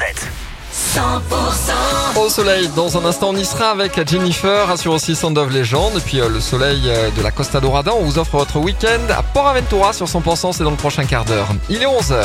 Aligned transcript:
100% 0.00 2.18
Au 2.18 2.28
soleil, 2.28 2.68
dans 2.74 2.96
un 2.96 3.04
instant, 3.04 3.28
on 3.30 3.36
y 3.36 3.44
sera 3.44 3.70
avec 3.70 4.00
Jennifer, 4.08 4.68
assure 4.70 4.94
aussi 4.94 5.14
Sound 5.14 5.38
of 5.38 5.52
Legend. 5.52 5.96
Et 5.96 6.00
puis 6.00 6.20
euh, 6.20 6.28
le 6.28 6.40
soleil 6.40 6.82
euh, 6.86 7.10
de 7.10 7.22
la 7.22 7.30
Costa 7.30 7.60
Dorada, 7.60 7.92
on 7.94 8.02
vous 8.02 8.18
offre 8.18 8.38
votre 8.38 8.58
week-end 8.58 9.00
à 9.10 9.22
Port 9.22 9.46
Aventura 9.48 9.92
sur 9.92 10.06
100%, 10.06 10.52
c'est 10.52 10.64
dans 10.64 10.70
le 10.70 10.76
prochain 10.76 11.04
quart 11.04 11.24
d'heure. 11.24 11.48
Il 11.68 11.80
est 11.82 11.86
11h. 11.86 12.24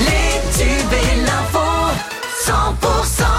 Les 0.00 0.40
tubes 0.58 0.92
et 0.92 1.20
l'info 1.22 1.60
100% 2.46 3.35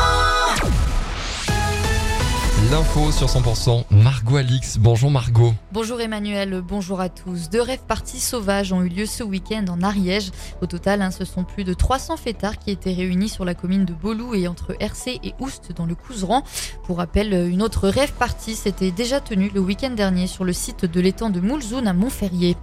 L'info 2.69 3.13
sur 3.13 3.27
100%, 3.27 3.85
Margot 3.91 4.35
Alix. 4.35 4.77
Bonjour 4.77 5.09
Margot. 5.09 5.53
Bonjour 5.71 6.01
Emmanuel, 6.01 6.61
bonjour 6.61 6.99
à 6.99 7.07
tous. 7.07 7.49
Deux 7.49 7.61
rêves 7.61 7.85
parties 7.87 8.19
sauvages 8.19 8.73
ont 8.73 8.81
eu 8.81 8.89
lieu 8.89 9.05
ce 9.05 9.23
week-end 9.23 9.63
en 9.69 9.81
Ariège. 9.83 10.31
Au 10.61 10.65
total, 10.65 11.01
hein, 11.01 11.11
ce 11.11 11.23
sont 11.23 11.45
plus 11.45 11.63
de 11.63 11.73
300 11.73 12.17
fêtards 12.17 12.57
qui 12.57 12.71
étaient 12.71 12.91
réunis 12.91 13.29
sur 13.29 13.45
la 13.45 13.53
commune 13.53 13.85
de 13.85 13.93
Bolou 13.93 14.35
et 14.35 14.49
entre 14.49 14.75
RC 14.81 15.21
et 15.23 15.33
Oust 15.39 15.71
dans 15.77 15.85
le 15.85 15.95
Couseran. 15.95 16.43
Pour 16.83 16.97
rappel, 16.97 17.31
une 17.49 17.61
autre 17.61 17.87
rêve 17.87 18.11
partie 18.11 18.55
s'était 18.55 18.91
déjà 18.91 19.21
tenue 19.21 19.49
le 19.53 19.61
week-end 19.61 19.91
dernier 19.91 20.27
sur 20.27 20.43
le 20.43 20.51
site 20.51 20.83
de 20.83 20.99
l'étang 20.99 21.29
de 21.29 21.39
Moulzoun 21.39 21.87
à 21.87 21.93
Montferrier. 21.93 22.57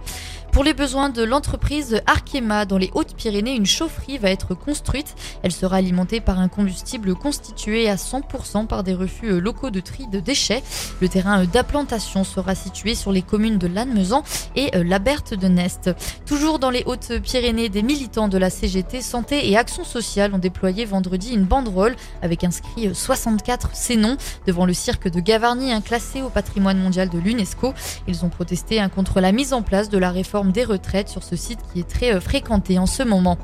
Pour 0.51 0.63
les 0.63 0.73
besoins 0.73 1.09
de 1.09 1.21
l'entreprise 1.21 2.01
Arkema 2.05 2.63
dans 2.63 2.77
les 2.77 2.89
Hautes-Pyrénées, 2.93 3.55
une 3.55 3.65
chaufferie 3.65 4.17
va 4.17 4.29
être 4.29 4.55
construite. 4.55 5.13
Elle 5.43 5.51
sera 5.51 5.75
alimentée 5.75 6.21
par 6.21 6.39
un 6.39 6.47
combustible 6.47 7.13
constitué 7.13 7.89
à 7.89 7.95
100% 7.95 8.65
par 8.65 8.83
des 8.83 8.93
refus 8.93 9.41
locaux 9.41 9.69
de 9.69 9.81
tri 9.81 9.94
de 10.09 10.19
déchets. 10.19 10.63
Le 11.01 11.09
terrain 11.09 11.43
d'implantation 11.45 12.23
sera 12.23 12.55
situé 12.55 12.95
sur 12.95 13.11
les 13.11 13.21
communes 13.21 13.57
de 13.57 13.67
Lannemezan 13.67 14.23
et 14.55 14.71
la 14.73 14.99
Berthe 14.99 15.33
de 15.33 15.47
Nest. 15.47 15.89
Toujours 16.25 16.59
dans 16.59 16.69
les 16.69 16.83
Hautes-Pyrénées, 16.85 17.69
des 17.69 17.83
militants 17.83 18.27
de 18.27 18.37
la 18.37 18.49
CGT 18.49 19.01
Santé 19.01 19.49
et 19.49 19.57
Action 19.57 19.83
sociale 19.83 20.33
ont 20.33 20.39
déployé 20.39 20.85
vendredi 20.85 21.33
une 21.33 21.45
banderole 21.45 21.95
avec 22.21 22.43
inscrit 22.43 22.93
64 22.93 23.71
ces 23.73 23.95
noms 23.95 24.17
devant 24.45 24.65
le 24.65 24.73
cirque 24.73 25.09
de 25.09 25.19
Gavarnie, 25.19 25.71
un 25.71 25.81
classé 25.81 26.21
au 26.21 26.29
patrimoine 26.29 26.79
mondial 26.79 27.09
de 27.09 27.17
l'UNESCO. 27.17 27.73
Ils 28.07 28.25
ont 28.25 28.29
protesté 28.29 28.79
hein, 28.79 28.89
contre 28.89 29.19
la 29.21 29.31
mise 29.31 29.53
en 29.53 29.61
place 29.61 29.89
de 29.89 29.97
la 29.97 30.11
réforme 30.11 30.51
des 30.51 30.63
retraites 30.63 31.09
sur 31.09 31.23
ce 31.23 31.35
site 31.35 31.59
qui 31.73 31.79
est 31.79 31.89
très 31.89 32.13
euh, 32.13 32.19
fréquenté 32.19 32.79
en 32.79 32.85
ce 32.85 33.03
moment. 33.03 33.37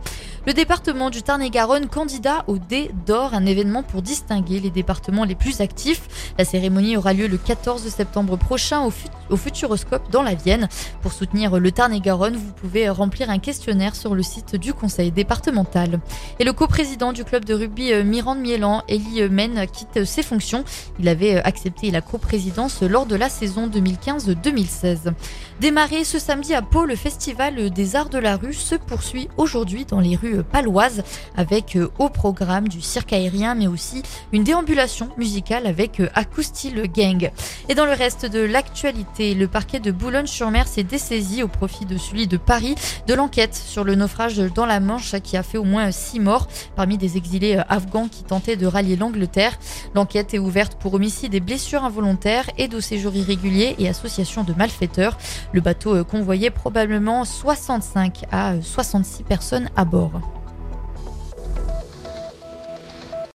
Le 0.47 0.53
département 0.53 1.11
du 1.11 1.22
Tarn-et-Garonne 1.22 1.88
candidat 1.88 2.44
au 2.47 2.58
D 2.58 2.89
d'or, 3.06 3.36
un 3.36 3.45
événement 3.45 3.84
pour 3.84 4.02
distinguer 4.02 4.59
les 4.59 4.72
départements 4.72 5.23
les 5.23 5.36
plus 5.36 5.61
actifs. 5.61 6.34
La 6.39 6.45
cérémonie 6.45 6.97
aura 6.97 7.14
lieu 7.14 7.28
le 7.28 7.38
14 7.38 7.88
septembre 7.89 8.38
prochain 8.38 8.81
au, 8.81 9.38
Futuroscope 9.38 10.09
dans 10.12 10.23
la 10.23 10.34
Vienne. 10.34 10.67
Pour 11.03 11.14
soutenir 11.14 11.59
le 11.59 11.72
Tarn-et-Garonne, 11.72 12.36
vous 12.38 12.53
pouvez 12.53 12.89
remplir 12.89 13.30
un 13.30 13.38
questionnaire 13.38 13.95
sur 13.95 14.16
le 14.16 14.23
site 14.23 14.56
du 14.56 14.73
conseil 14.73 15.12
départemental. 15.12 16.00
Et 16.39 16.44
le 16.44 16.53
coprésident 16.53 17.14
du 17.14 17.23
club 17.23 17.45
de 17.45 17.53
rugby 17.53 17.94
euh, 17.94 18.03
Mirande 18.03 18.39
Mielan, 18.39 18.81
Elie 18.89 19.30
Men, 19.30 19.67
quitte 19.67 20.06
ses 20.06 20.23
fonctions. 20.23 20.64
Il 21.00 21.08
avait 21.08 21.36
euh, 21.36 21.42
accepté 21.44 21.92
la 21.92 22.02
coprésidence 22.02 22.81
lors 22.81 23.06
de 23.06 23.16
la 23.16 23.30
saison 23.30 23.67
2015-2016. 23.67 25.14
Démarré 25.62 26.03
ce 26.03 26.17
samedi 26.17 26.56
à 26.56 26.64
Pau, 26.64 26.86
le 26.86 26.95
festival 26.95 27.69
des 27.69 27.95
arts 27.95 28.09
de 28.09 28.17
la 28.17 28.38
rue 28.38 28.56
se 28.56 28.73
poursuit 28.73 29.30
aujourd'hui 29.38 29.86
dans 29.86 30.00
les 30.00 30.16
rues 30.16 30.30
paloises 30.37 31.03
avec 31.35 31.75
euh, 31.75 31.89
au 31.99 32.09
programme 32.09 32.67
du 32.67 32.81
cirque 32.81 33.13
aérien 33.13 33.55
mais 33.55 33.67
aussi 33.67 34.03
une 34.31 34.43
déambulation 34.43 35.09
musicale 35.17 35.67
avec 35.67 36.01
Acoustil 36.15 36.83
Gang. 36.93 37.31
Et 37.69 37.75
dans 37.75 37.85
le 37.85 37.91
reste 37.91 38.25
de 38.25 38.39
l'actualité, 38.39 39.33
le 39.33 39.47
parquet 39.47 39.79
de 39.79 39.91
Boulogne-sur-Mer 39.91 40.67
s'est 40.67 40.83
dessaisi 40.83 41.43
au 41.43 41.47
profit 41.47 41.85
de 41.85 41.97
celui 41.97 42.27
de 42.27 42.38
Paris 42.38 42.75
de 43.07 43.13
l'enquête 43.13 43.55
sur 43.55 43.83
le 43.83 43.95
naufrage 43.95 44.38
dans 44.38 44.65
la 44.65 44.79
Manche 44.79 45.15
qui 45.21 45.38
a 45.38 45.43
fait 45.43 45.57
au 45.57 45.63
moins 45.63 45.91
six 45.91 46.19
morts 46.19 46.47
parmi 46.75 46.97
des 46.97 47.17
exilés 47.17 47.61
afghans 47.69 48.07
qui 48.07 48.23
tentaient 48.23 48.55
de 48.55 48.66
rallier 48.66 48.95
l'Angleterre. 48.95 49.57
L'enquête 49.95 50.33
est 50.33 50.39
ouverte 50.39 50.75
pour 50.75 50.93
homicide 50.93 51.33
et 51.33 51.39
blessures 51.39 51.83
involontaires, 51.83 52.49
aide 52.57 52.75
au 52.75 52.81
séjour 52.81 53.13
irrégulier 53.16 53.75
et 53.79 53.89
association 53.89 54.43
de 54.43 54.53
malfaiteurs. 54.53 55.17
Le 55.53 55.61
bateau 55.61 56.03
convoyait 56.03 56.50
probablement 56.50 57.25
65 57.25 58.25
à 58.31 58.61
66 58.61 59.23
personnes 59.23 59.69
à 59.75 59.85
bord. 59.85 60.20